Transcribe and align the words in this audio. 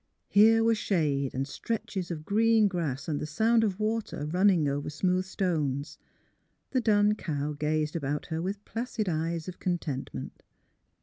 Here 0.29 0.63
were 0.63 0.73
shade 0.73 1.35
and 1.35 1.47
stretches 1.47 2.09
of 2.09 2.25
green 2.25 2.67
grass 2.67 3.07
and 3.07 3.19
the 3.19 3.27
sound 3.27 3.63
of 3.63 3.79
water 3.79 4.25
running 4.25 4.67
over 4.67 4.89
smooth 4.89 5.25
stones; 5.25 5.99
the 6.71 6.81
dun 6.81 7.13
cow 7.13 7.53
gazed 7.53 7.95
about 7.95 8.25
her 8.33 8.41
with 8.41 8.65
placid 8.65 9.07
eyes 9.07 9.47
of 9.47 9.59
contentment. 9.59 10.41